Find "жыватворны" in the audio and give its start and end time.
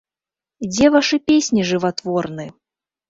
1.73-2.49